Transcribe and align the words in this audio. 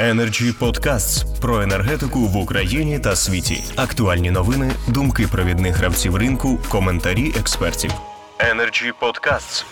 Energy 0.00 0.58
Podcasts 0.58 1.40
про 1.40 1.62
енергетику 1.62 2.18
в 2.18 2.36
Україні 2.36 2.98
та 2.98 3.16
світі. 3.16 3.64
Актуальні 3.76 4.30
новини, 4.30 4.72
думки 4.88 5.26
провідних 5.32 5.76
гравців 5.76 6.16
ринку, 6.16 6.58
коментарі 6.68 7.32
експертів. 7.38 7.90
Energy 8.38 8.92
Podcasts. 9.00 9.64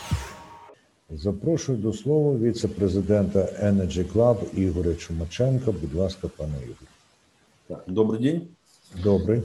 Запрошую 1.10 1.78
до 1.78 1.92
слова 1.92 2.38
віце-президента 2.38 3.38
Energy 3.62 4.12
Club 4.12 4.54
Ігоря 4.54 4.94
Чумаченка. 4.94 5.72
Будь 5.72 5.94
ласка, 5.94 6.28
пане 6.36 6.54
Ігор. 6.64 6.88
Так, 7.68 7.84
добрый 7.86 8.18
день. 8.18 8.48
Добрий. 9.02 9.42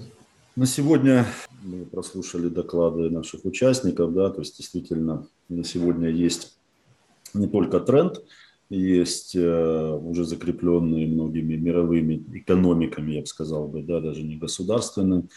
На 0.55 0.65
сегодня 0.65 1.25
мы 1.63 1.85
прослушали 1.85 2.49
доклады 2.49 3.09
наших 3.09 3.45
участников, 3.45 4.13
да, 4.13 4.29
то 4.29 4.41
есть 4.41 4.57
действительно 4.57 5.25
на 5.49 5.63
сегодня 5.63 6.09
есть 6.09 6.57
не 7.33 7.47
только 7.47 7.79
тренд, 7.79 8.19
есть 8.74 9.36
э, 9.36 9.98
уже 10.02 10.24
закрепленные 10.24 11.06
многими 11.06 11.56
мировыми 11.56 12.24
экономиками, 12.34 13.12
я 13.12 13.20
бы 13.20 13.26
сказал 13.26 13.68
бы, 13.68 13.82
да, 13.82 14.00
даже 14.00 14.22
не 14.22 14.36
государственными, 14.36 15.28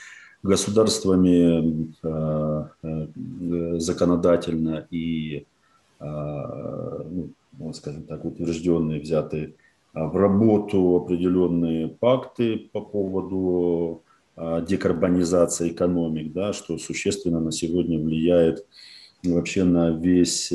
государствами 0.44 1.94
э, 2.04 2.66
э, 2.84 3.80
законодательно 3.80 4.88
и, 4.92 5.45
ну, 6.00 7.73
скажем 7.73 8.04
так, 8.04 8.23
утвержденные, 8.23 9.02
взятые 9.02 9.56
в 9.94 10.16
работу 10.16 10.95
определенные 10.95 11.88
пакты 11.88 12.70
по 12.72 12.81
поводу 12.81 14.04
декарбонизации 14.38 15.70
экономик, 15.70 16.34
да, 16.34 16.54
что 16.54 16.78
существенно 16.78 17.40
на 17.40 17.52
сегодня 17.52 17.98
влияет 17.98 18.64
вообще 19.23 19.64
на 19.64 19.90
весь 19.90 20.54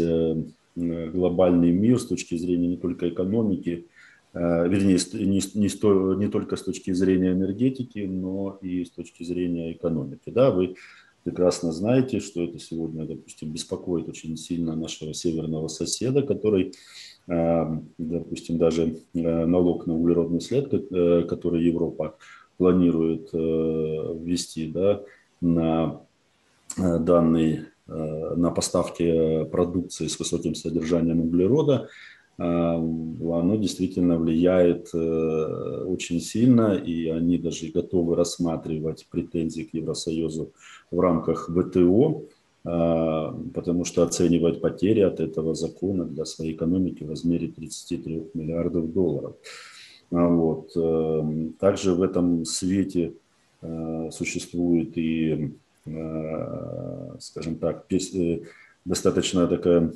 глобальный 0.76 1.72
мир 1.72 1.98
с 1.98 2.06
точки 2.06 2.36
зрения 2.36 2.68
не 2.68 2.76
только 2.76 3.08
экономики, 3.08 3.86
э, 4.32 4.68
вернее, 4.68 4.98
не, 5.14 5.40
не, 5.54 6.16
не 6.16 6.28
только 6.28 6.56
с 6.56 6.62
точки 6.62 6.92
зрения 6.92 7.32
энергетики, 7.32 8.00
но 8.00 8.58
и 8.62 8.84
с 8.84 8.90
точки 8.90 9.22
зрения 9.22 9.72
экономики. 9.72 10.30
Да, 10.30 10.50
вы 10.50 10.76
прекрасно 11.24 11.72
знаете, 11.72 12.20
что 12.20 12.42
это 12.42 12.58
сегодня, 12.58 13.04
допустим, 13.04 13.52
беспокоит 13.52 14.08
очень 14.08 14.36
сильно 14.36 14.74
нашего 14.74 15.14
северного 15.14 15.68
соседа, 15.68 16.22
который, 16.22 16.72
э, 17.28 17.64
допустим, 17.98 18.58
даже 18.58 18.98
налог 19.12 19.86
на 19.86 19.94
углеродный 19.94 20.40
след, 20.40 20.70
который 21.28 21.64
Европа 21.64 22.16
планирует 22.58 23.32
ввести 23.32 24.68
да, 24.68 25.02
на 25.40 26.00
данный 26.76 27.56
Э, 27.56 27.71
на 28.36 28.50
поставки 28.50 29.44
продукции 29.44 30.06
с 30.06 30.18
высоким 30.18 30.54
содержанием 30.54 31.20
углерода, 31.20 31.88
э, 32.38 32.42
оно 32.42 33.56
действительно 33.56 34.16
влияет 34.18 34.90
э, 34.94 35.84
очень 35.86 36.20
сильно, 36.20 36.74
и 36.74 37.08
они 37.08 37.38
даже 37.38 37.68
готовы 37.68 38.16
рассматривать 38.16 39.06
претензии 39.10 39.62
к 39.62 39.74
Евросоюзу 39.74 40.52
в 40.90 41.00
рамках 41.00 41.50
ВТО, 41.50 42.24
потому 42.64 43.84
что 43.84 44.04
оценивают 44.04 44.60
потери 44.60 45.00
от 45.00 45.18
этого 45.18 45.52
закона 45.52 46.04
для 46.04 46.24
своей 46.24 46.52
экономики 46.52 47.02
в 47.02 47.10
размере 47.10 47.48
33 47.48 48.28
миллиардов 48.34 48.92
долларов. 48.92 49.34
Вот. 50.12 50.72
Также 51.58 51.94
в 51.94 52.02
этом 52.02 52.44
свете 52.44 53.14
существует 54.12 54.96
и 54.96 55.50
Э, 55.52 55.61
скажем 55.84 57.56
так, 57.56 57.86
э, 57.92 58.40
достаточно 58.84 59.46
такая 59.46 59.92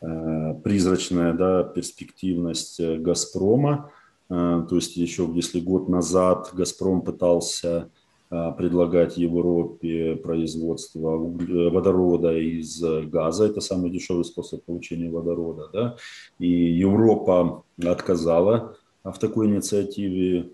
э, 0.00 0.54
призрачная 0.62 1.32
да, 1.32 1.64
перспективность 1.64 2.80
«Газпрома». 2.80 3.90
То 4.28 4.66
есть 4.72 4.96
еще 4.96 5.30
если 5.34 5.60
год 5.60 5.88
назад 5.88 6.50
«Газпром» 6.52 7.02
пытался 7.02 7.90
предлагать 8.28 9.16
Европе 9.16 10.16
производство 10.16 11.16
водорода 11.16 12.36
из 12.36 12.82
газа. 13.06 13.44
Это 13.44 13.60
самый 13.60 13.90
дешевый 13.90 14.24
способ 14.24 14.64
получения 14.64 15.08
водорода. 15.08 15.70
Да? 15.72 15.96
И 16.40 16.48
Европа 16.48 17.62
отказала 17.84 18.76
в 19.04 19.16
такой 19.20 19.46
инициативе, 19.46 20.50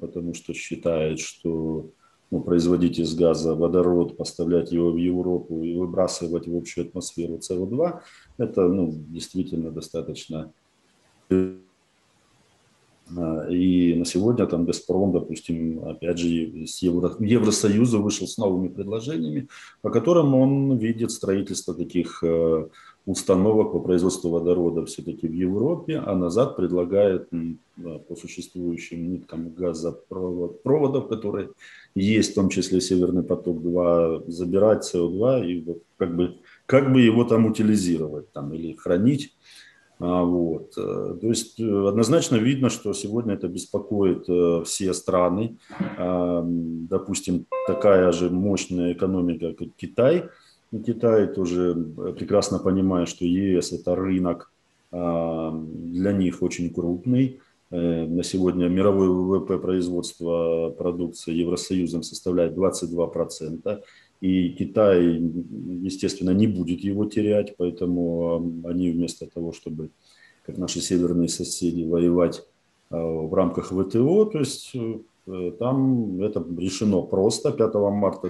потому 0.00 0.34
что 0.34 0.52
считает, 0.52 1.20
что 1.20 1.92
ну, 2.32 2.40
производить 2.40 2.98
из 2.98 3.14
газа 3.14 3.54
водород, 3.54 4.16
поставлять 4.16 4.72
его 4.72 4.90
в 4.90 4.96
Европу 4.96 5.62
и 5.62 5.76
выбрасывать 5.76 6.48
в 6.48 6.56
общую 6.56 6.86
атмосферу 6.86 7.34
СО2, 7.34 8.00
это 8.38 8.68
ну, 8.68 8.90
действительно 8.90 9.70
достаточно 9.70 10.50
а, 11.30 11.56
и 13.50 13.94
на 13.94 14.06
сегодня 14.06 14.46
там 14.46 14.64
Газпром, 14.64 15.12
допустим, 15.12 15.84
опять 15.84 16.16
же, 16.16 16.66
с 16.66 16.80
Евро, 16.80 17.14
Евросоюза 17.18 17.98
вышел 17.98 18.26
с 18.26 18.38
новыми 18.38 18.68
предложениями, 18.68 19.48
по 19.82 19.90
которым 19.90 20.34
он 20.34 20.78
видит 20.78 21.10
строительство 21.10 21.74
таких 21.74 22.24
э, 22.24 22.66
установок 23.04 23.72
по 23.72 23.80
производству 23.80 24.30
водорода 24.30 24.84
все-таки 24.86 25.26
в 25.26 25.32
Европе, 25.32 25.98
а 25.98 26.14
назад 26.14 26.56
предлагает 26.56 27.28
по 28.08 28.16
существующим 28.16 29.12
ниткам 29.12 29.50
газопроводов, 29.50 31.08
которые 31.08 31.50
есть, 31.94 32.32
в 32.32 32.34
том 32.34 32.48
числе 32.48 32.80
Северный 32.80 33.22
поток-2, 33.22 34.30
забирать 34.30 34.94
СО2 34.94 35.46
и 35.46 35.66
как 35.96 36.16
бы, 36.16 36.36
как 36.66 36.92
бы 36.92 37.00
его 37.00 37.24
там 37.24 37.46
утилизировать 37.46 38.30
там, 38.32 38.52
или 38.54 38.74
хранить. 38.74 39.34
А, 40.02 40.24
вот. 40.24 40.72
Э, 40.76 41.16
то 41.20 41.28
есть 41.28 41.60
э, 41.60 41.88
однозначно 41.88 42.34
видно, 42.36 42.70
что 42.70 42.92
сегодня 42.92 43.34
это 43.34 43.46
беспокоит 43.46 44.24
э, 44.28 44.62
все 44.64 44.92
страны. 44.94 45.58
А, 45.96 46.42
допустим, 46.44 47.46
такая 47.68 48.10
же 48.10 48.28
мощная 48.28 48.94
экономика, 48.94 49.52
как 49.52 49.68
Китай. 49.76 50.24
Китай 50.80 51.26
тоже 51.26 51.74
прекрасно 52.18 52.58
понимает, 52.58 53.08
что 53.08 53.24
ЕС 53.24 53.72
это 53.72 53.94
рынок 53.94 54.50
а, 54.90 55.52
для 55.52 56.12
них 56.12 56.42
очень 56.42 56.72
крупный. 56.72 57.40
На 57.70 58.22
сегодня 58.22 58.68
мировой 58.68 59.08
ВВП 59.08 59.58
производства 59.58 60.74
продукции 60.76 61.32
Евросоюзом 61.32 62.02
составляет 62.02 62.52
22%. 62.52 63.82
И 64.22 64.50
Китай, 64.50 65.04
естественно, 65.82 66.30
не 66.30 66.46
будет 66.46 66.80
его 66.80 67.06
терять, 67.06 67.56
поэтому 67.56 68.62
они 68.64 68.92
вместо 68.92 69.26
того, 69.26 69.52
чтобы, 69.52 69.90
как 70.46 70.58
наши 70.58 70.80
северные 70.80 71.28
соседи, 71.28 71.82
воевать 71.82 72.44
а, 72.88 72.96
в 73.04 73.34
рамках 73.34 73.72
ВТО, 73.72 74.26
то 74.26 74.38
есть 74.38 74.72
э, 75.26 75.52
там 75.58 76.22
это 76.22 76.46
решено 76.56 77.02
просто. 77.02 77.50
5 77.50 77.74
марта 77.74 78.28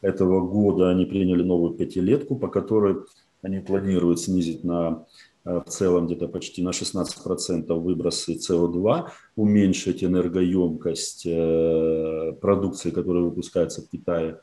этого 0.00 0.46
года 0.46 0.90
они 0.90 1.06
приняли 1.06 1.42
новую 1.42 1.74
пятилетку, 1.74 2.36
по 2.36 2.48
которой 2.48 2.96
они 3.42 3.60
планируют 3.60 4.20
снизить 4.20 4.64
на 4.64 5.06
э, 5.44 5.60
в 5.64 5.70
целом 5.70 6.06
где-то 6.06 6.28
почти 6.28 6.62
на 6.62 6.70
16% 6.70 7.72
выбросы 7.74 8.34
СО2, 8.34 9.08
уменьшить 9.36 10.04
энергоемкость 10.04 11.26
э, 11.26 12.32
продукции, 12.40 12.90
которая 12.90 13.22
выпускается 13.22 13.82
в 13.82 13.88
Китае 13.88 14.38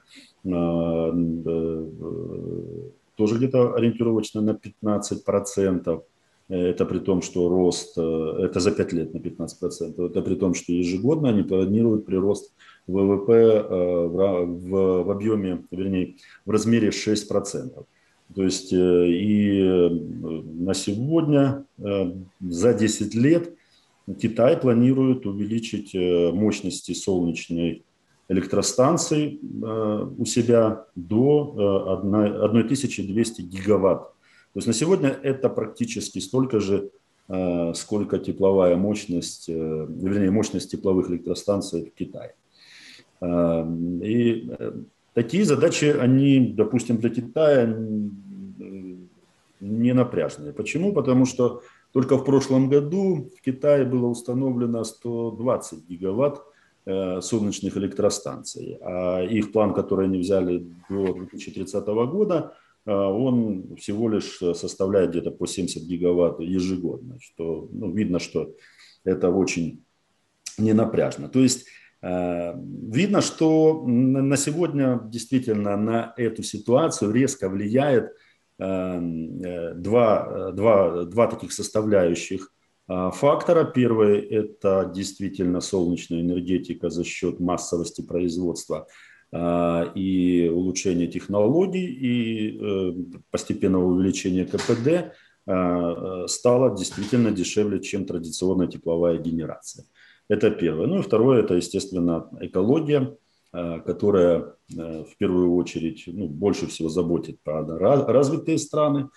Э, 0.47 1.11
тоже 3.15 3.37
где-то 3.37 3.73
ориентировочно 3.73 4.41
на 4.41 4.51
15%. 4.51 6.03
Это 6.49 6.85
при 6.85 6.99
том, 6.99 7.21
что 7.21 7.49
рост, 7.49 7.97
э, 7.97 8.45
это 8.45 8.59
за 8.59 8.71
5 8.71 8.93
лет 8.93 9.13
на 9.13 9.19
15%. 9.19 10.05
Это 10.05 10.21
при 10.21 10.35
том, 10.35 10.53
что 10.53 10.71
ежегодно 10.71 11.29
они 11.29 11.43
планируют 11.43 12.05
прирост 12.05 12.53
ВВП 12.87 13.31
э, 13.33 14.07
в, 14.07 14.45
в, 14.45 15.03
в 15.03 15.11
объеме, 15.11 15.63
вернее, 15.71 16.15
в 16.45 16.51
размере 16.51 16.89
6%. 16.89 17.83
То 18.35 18.43
есть 18.43 18.73
и 18.73 19.89
на 20.59 20.73
сегодня 20.73 21.63
за 22.41 22.73
10 22.73 23.15
лет 23.15 23.53
Китай 24.21 24.57
планирует 24.57 25.25
увеличить 25.25 25.93
мощности 26.33 26.91
солнечной 26.91 27.85
электростанций 28.29 29.39
э, 29.41 30.07
у 30.17 30.25
себя 30.25 30.85
до 30.95 32.01
1200 32.03 33.41
э, 33.41 33.43
гигаватт. 33.43 34.11
То 34.53 34.59
есть 34.59 34.67
на 34.67 34.73
сегодня 34.73 35.09
это 35.09 35.49
практически 35.49 36.19
столько 36.19 36.59
же, 36.59 36.91
э, 37.29 37.73
сколько 37.73 38.17
тепловая 38.17 38.75
мощность, 38.75 39.47
вернее, 39.49 40.31
мощность 40.31 40.71
тепловых 40.71 41.09
электростанций 41.09 41.91
в 41.91 41.97
Китае. 41.97 42.33
И 43.23 44.49
такие 45.13 45.43
задачи, 45.43 45.85
они, 45.85 46.53
допустим, 46.55 46.97
для 46.97 47.09
Китая 47.09 47.65
не 49.59 49.93
напряжные. 49.93 50.53
Почему? 50.53 50.93
Потому 50.93 51.25
что 51.25 51.63
только 51.93 52.17
в 52.17 52.23
прошлом 52.23 52.69
году 52.69 53.27
в 53.35 53.41
Китае 53.41 53.85
было 53.85 54.05
установлено 54.05 54.83
120 54.83 55.87
гигаватт 55.89 56.41
Э, 56.89 57.19
солнечных 57.19 57.75
электростанций. 57.75 58.77
А 58.79 59.21
их 59.21 59.51
план, 59.51 59.73
который 59.73 60.05
они 60.05 60.19
взяли 60.19 60.65
до 60.89 61.11
2030 61.11 61.85
года, 61.85 62.53
он 62.87 63.75
всего 63.75 64.09
лишь 64.09 64.37
составляет 64.53 65.11
где-то 65.11 65.31
по 65.31 65.45
70 65.45 65.83
гигаватт 65.83 66.39
ежегодно, 66.39 67.19
что 67.19 67.67
ну, 67.71 67.91
видно, 67.91 68.19
что 68.19 68.55
это 69.03 69.29
очень 69.29 69.83
ненапряжно. 70.57 71.29
То 71.29 71.39
есть 71.39 71.67
видно, 72.01 73.21
что 73.21 73.83
на 73.85 74.37
сегодня 74.37 75.01
действительно 75.05 75.75
на 75.77 76.13
эту 76.15 76.43
ситуацию 76.43 77.11
резко 77.11 77.49
влияет 77.49 78.11
два, 78.57 80.51
два, 80.51 81.03
два 81.03 81.27
таких 81.27 81.51
составляющих 81.51 82.53
фактора. 82.87 83.65
Первый– 83.65 84.19
это 84.29 84.91
действительно 84.93 85.59
солнечная 85.59 86.21
энергетика 86.21 86.89
за 86.89 87.03
счет 87.03 87.39
массовости 87.39 88.01
производства– 88.01 88.87
а, 88.97 89.06
и 89.33 90.49
улучшение 90.53 91.07
технологий 91.07 91.85
и 91.85 92.57
э, 92.59 92.93
постепенного 93.29 93.85
увеличения 93.85 94.45
КПД 94.45 95.13
а, 95.45 96.23
э, 96.23 96.27
стало 96.27 96.77
действительно 96.77 97.31
дешевле, 97.31 97.81
чем 97.81 98.05
традиционная 98.05 98.67
тепловая 98.67 99.17
генерация. 99.17 99.85
Это 100.29 100.49
первое. 100.49 100.87
Ну 100.87 100.99
и 100.99 101.01
второе, 101.01 101.43
это, 101.43 101.55
естественно, 101.55 102.29
экология, 102.39 103.17
а, 103.51 103.79
которая 103.79 104.55
э, 104.77 105.03
в 105.03 105.17
первую 105.17 105.55
очередь 105.55 106.03
ну, 106.07 106.27
больше 106.27 106.67
всего 106.67 106.87
заботит 106.87 107.41
про 107.43 107.65
развитые 107.65 108.57
страны. 108.57 109.09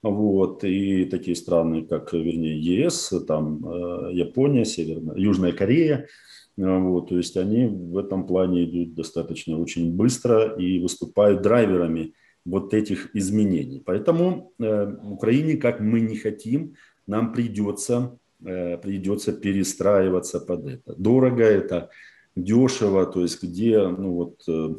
Вот, 0.00 0.62
и 0.62 1.06
такие 1.06 1.34
страны, 1.34 1.84
как, 1.84 2.12
вернее, 2.12 2.58
ЕС, 2.58 3.12
там, 3.26 3.58
Япония, 4.12 4.64
Северная, 4.64 5.16
Южная 5.16 5.52
Корея– 5.52 6.06
а, 6.16 6.16
вот, 6.58 7.08
то 7.08 7.16
есть 7.16 7.36
они 7.36 7.66
в 7.66 7.96
этом 7.98 8.26
плане 8.26 8.64
идут 8.64 8.94
достаточно 8.94 9.58
очень 9.58 9.94
быстро 9.94 10.56
и 10.56 10.80
выступают 10.80 11.40
драйверами 11.40 12.14
вот 12.44 12.74
этих 12.74 13.14
изменений. 13.14 13.80
Поэтому 13.84 14.52
э, 14.58 14.92
Украине, 15.04 15.56
как 15.56 15.80
мы 15.80 16.00
не 16.00 16.16
хотим, 16.16 16.74
нам 17.06 17.32
придется, 17.32 18.18
э, 18.44 18.76
придется 18.78 19.32
перестраиваться 19.32 20.40
под 20.40 20.66
это. 20.66 20.94
Дорого 20.96 21.44
это, 21.44 21.90
дешево, 22.34 23.06
то 23.06 23.22
есть 23.22 23.42
где, 23.42 23.86
ну 23.86 24.12
вот, 24.14 24.42
э, 24.48 24.74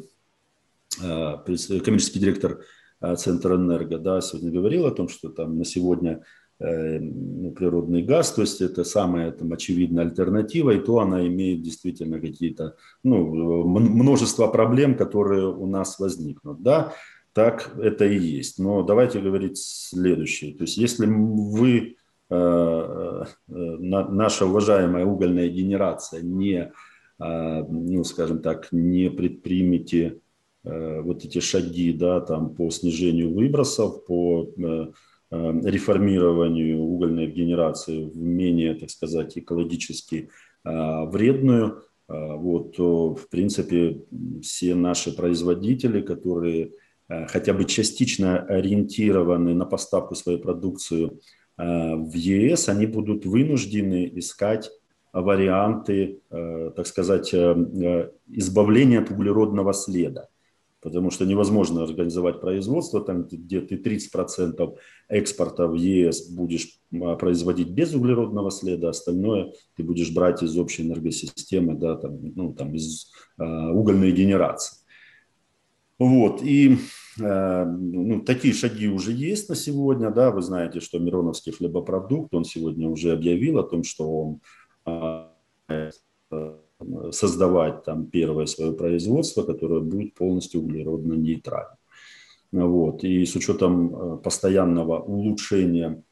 э, 1.02 1.80
коммерческий 1.80 2.18
директор 2.18 2.60
э, 3.00 3.16
Центра 3.16 3.56
Энерго, 3.56 3.98
да, 3.98 4.20
сегодня 4.20 4.50
говорил 4.50 4.86
о 4.86 4.90
том, 4.90 5.08
что 5.08 5.30
там 5.30 5.56
на 5.56 5.64
сегодня 5.64 6.24
природный 6.60 8.02
газ, 8.02 8.32
то 8.32 8.42
есть 8.42 8.60
это 8.60 8.84
самая 8.84 9.32
там, 9.32 9.52
очевидная 9.52 10.04
альтернатива, 10.04 10.72
и 10.72 10.78
то 10.78 10.98
она 10.98 11.26
имеет 11.26 11.62
действительно 11.62 12.20
какие-то, 12.20 12.76
ну, 13.02 13.66
множество 13.66 14.46
проблем, 14.46 14.94
которые 14.94 15.48
у 15.48 15.66
нас 15.66 15.98
возникнут, 15.98 16.62
да, 16.62 16.92
так 17.32 17.74
это 17.78 18.04
и 18.04 18.18
есть. 18.18 18.58
Но 18.58 18.82
давайте 18.82 19.20
говорить 19.20 19.56
следующее, 19.56 20.54
то 20.54 20.64
есть 20.64 20.76
если 20.76 21.06
вы, 21.06 21.96
э, 22.28 22.34
э, 22.34 23.24
наша 23.48 24.44
уважаемая 24.44 25.06
угольная 25.06 25.48
генерация 25.48 26.20
не, 26.20 26.72
ну, 27.18 28.02
скажем 28.04 28.40
так, 28.40 28.68
не 28.72 29.10
предпримете 29.10 30.20
вот 30.62 31.24
эти 31.24 31.38
шаги, 31.40 31.92
да, 31.92 32.20
там 32.22 32.54
по 32.54 32.70
снижению 32.70 33.34
выбросов, 33.34 34.06
по 34.06 34.48
Э, 34.56 34.86
реформированию 35.30 36.80
угольной 36.80 37.26
генерации 37.28 38.04
в 38.04 38.16
менее, 38.16 38.74
так 38.74 38.90
сказать, 38.90 39.38
экологически 39.38 40.28
э, 40.64 41.04
вредную, 41.06 41.84
э, 42.08 42.34
вот, 42.36 42.76
в 42.78 43.28
принципе, 43.30 44.02
все 44.42 44.74
наши 44.74 45.14
производители, 45.14 46.00
которые 46.00 46.72
хотя 47.26 47.52
бы 47.52 47.64
частично 47.64 48.38
ориентированы 48.38 49.52
на 49.52 49.64
поставку 49.64 50.14
своей 50.14 50.38
продукции 50.38 51.10
в 51.56 52.14
ЕС, 52.14 52.68
они 52.68 52.86
будут 52.86 53.26
вынуждены 53.26 54.08
искать 54.14 54.70
варианты, 55.12 56.20
так 56.30 56.86
сказать, 56.86 57.34
избавления 57.34 59.00
от 59.00 59.10
углеродного 59.10 59.72
следа 59.72 60.28
потому 60.80 61.10
что 61.10 61.24
невозможно 61.26 61.82
организовать 61.82 62.40
производство, 62.40 63.00
там, 63.00 63.24
где 63.24 63.60
ты 63.60 63.76
30% 63.76 64.76
экспорта 65.08 65.66
в 65.66 65.74
ЕС 65.74 66.30
будешь 66.30 66.80
а, 66.92 67.16
производить 67.16 67.70
без 67.70 67.94
углеродного 67.94 68.50
следа, 68.50 68.90
остальное 68.90 69.52
ты 69.76 69.82
будешь 69.82 70.12
брать 70.12 70.42
из 70.42 70.56
общей 70.56 70.82
энергосистемы, 70.82 71.74
да, 71.74 71.96
там, 71.96 72.18
ну, 72.34 72.54
там, 72.54 72.74
из 72.74 73.10
э, 73.38 73.44
угольной 73.44 74.12
генерации. 74.12 74.78
Вот, 75.98 76.42
и 76.42 76.78
э, 77.20 77.64
ну, 77.66 78.22
такие 78.22 78.54
шаги 78.54 78.88
уже 78.88 79.12
есть 79.12 79.50
на 79.50 79.54
сегодня, 79.54 80.10
да, 80.10 80.30
вы 80.30 80.40
знаете, 80.40 80.80
что 80.80 80.98
Мироновский 80.98 81.52
хлебопродукт, 81.52 82.34
он 82.34 82.44
сегодня 82.44 82.88
уже 82.88 83.12
объявил 83.12 83.58
о 83.58 83.64
том, 83.64 83.84
что 83.84 84.10
он 84.10 84.40
э, 84.86 85.90
создавать 87.10 87.84
там 87.84 88.06
первое 88.06 88.46
свое 88.46 88.72
производство, 88.72 89.42
которое 89.42 89.80
будет 89.80 90.14
полностью 90.14 90.60
углеродно 90.62 91.14
нейтрально. 91.14 91.76
Вот. 92.52 93.04
И 93.04 93.24
с 93.24 93.36
учетом 93.36 93.94
э, 93.94 94.18
постоянного 94.18 94.98
улучшения, 95.00 96.02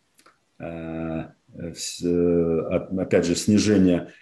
э, 0.59 1.25
э, 2.03 2.61
опять 2.99 3.27
же, 3.27 3.35
снижения 3.35 4.13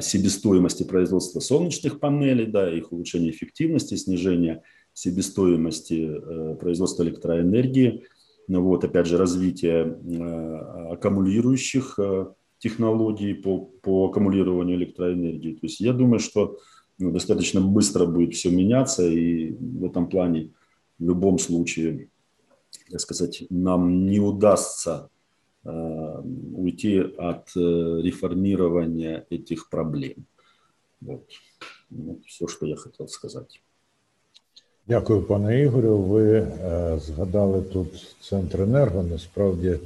себестоимости 0.00 0.82
производства 0.82 1.40
солнечных 1.40 2.00
панелей, 2.00 2.46
да, 2.46 2.68
их 2.72 2.90
улучшения 2.90 3.30
эффективности, 3.30 3.96
снижения 3.96 4.62
себестоимости 4.94 6.56
производства 6.58 7.02
электроэнергии, 7.04 8.02
вот, 8.48 8.84
опять 8.84 9.06
же, 9.06 9.18
развитие 9.18 9.98
аккумулирующих 10.90 11.98
технологий 12.59 13.33
по, 13.33 13.59
по 13.81 14.07
аккумулированию 14.07 14.77
электроэнергии. 14.77 15.53
То 15.53 15.65
есть 15.67 15.81
я 15.81 15.93
думаю, 15.93 16.19
что 16.19 16.59
ну, 16.97 17.11
достаточно 17.11 17.61
быстро 17.61 18.05
будет 18.05 18.33
все 18.33 18.49
меняться, 18.49 19.03
и 19.03 19.51
в 19.51 19.85
этом 19.85 20.07
плане 20.07 20.51
в 20.99 21.03
любом 21.03 21.39
случае, 21.39 22.09
так 22.89 23.01
сказать, 23.01 23.43
нам 23.49 24.05
не 24.05 24.19
удастся 24.19 25.09
э, 25.65 26.21
уйти 26.55 26.99
от 26.99 27.51
э, 27.55 28.01
реформирования 28.01 29.25
этих 29.29 29.69
проблем. 29.69 30.25
Вот. 31.01 31.23
вот 31.89 32.25
все, 32.25 32.47
що 32.47 32.65
я 32.65 32.75
хотів 32.75 33.09
сказати. 33.09 33.59
Дякую, 34.87 35.21
пане 35.21 35.61
Ігорю. 35.61 35.97
Ви 35.97 36.33
е, 36.33 36.99
згадали 36.99 37.61
тут 37.61 38.15
центр 38.21 38.61
енерго. 38.61 39.03
Насправді 39.03 39.79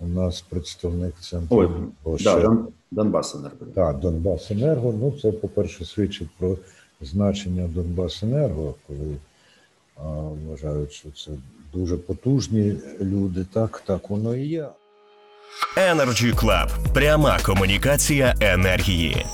у 0.00 0.06
нас 0.06 0.40
представник 0.40 1.14
центру 1.20 1.90
Ой, 2.04 2.18
да, 2.24 2.40
Дон, 2.40 2.68
Донбасенерго. 2.90 3.66
Так, 3.74 3.98
Донбасенерго. 3.98 4.94
Ну, 5.00 5.14
це, 5.22 5.32
по-перше, 5.32 5.84
свідчить 5.84 6.28
про 6.38 6.56
значення 7.00 7.68
Донбасенерго, 7.74 8.74
коли 8.86 9.16
а, 9.96 10.02
вважають, 10.48 10.92
що 10.92 11.08
це 11.10 11.30
дуже 11.74 11.96
потужні 11.96 12.76
люди. 13.00 13.46
Так, 13.52 13.82
так 13.86 14.10
воно 14.10 14.36
і 14.36 14.46
є. 14.46 14.68
Energy 15.76 16.34
Club. 16.34 16.92
пряма 16.94 17.38
комунікація 17.46 18.34
енергії. 18.40 19.26